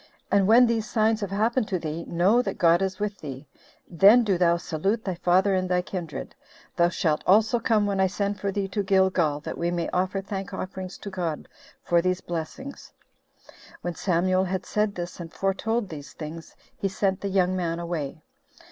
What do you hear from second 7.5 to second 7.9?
come